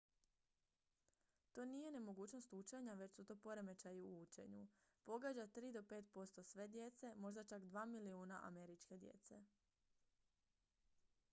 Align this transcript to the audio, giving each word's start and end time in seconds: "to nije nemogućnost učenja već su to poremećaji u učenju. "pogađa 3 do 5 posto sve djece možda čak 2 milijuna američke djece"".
"to 1.53 1.65
nije 1.65 1.91
nemogućnost 1.91 2.53
učenja 2.53 2.93
već 2.93 3.11
su 3.13 3.25
to 3.25 3.35
poremećaji 3.35 4.05
u 4.07 4.21
učenju. 4.21 4.67
"pogađa 5.03 5.45
3 5.47 5.71
do 5.71 5.81
5 5.81 6.09
posto 6.15 6.43
sve 6.43 6.67
djece 6.67 7.13
možda 7.15 7.43
čak 7.43 7.63
2 7.65 7.85
milijuna 7.85 8.39
američke 8.43 8.97
djece"". 8.97 9.43